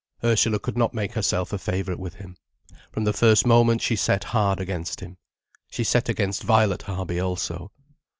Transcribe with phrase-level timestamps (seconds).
[0.23, 2.35] Ursula could not make herself a favourite with him.
[2.91, 5.17] From the first moment she set hard against him.
[5.69, 7.71] She set against Violet Harby also.